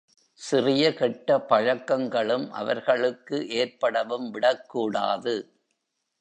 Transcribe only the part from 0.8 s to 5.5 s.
கெட்ட பழக்கங்கள் அவர்களுக்கு ஏற்படவும் விடக்கூடாது.